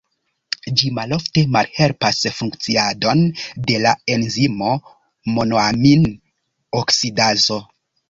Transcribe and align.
Ĝi 0.79 0.87
malforte 0.99 1.43
malhelpas 1.55 2.21
funkciadon 2.39 3.23
de 3.69 3.79
la 3.85 3.95
enzimo 4.17 4.73
monoamin-oksidazo. 5.39 7.65